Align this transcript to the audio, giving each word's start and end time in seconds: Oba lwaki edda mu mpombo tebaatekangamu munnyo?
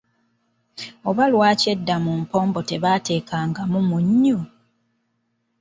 Oba 1.09 1.25
lwaki 1.31 1.65
edda 1.73 1.95
mu 2.05 2.13
mpombo 2.21 2.59
tebaatekangamu 2.69 3.79
munnyo? 3.89 4.39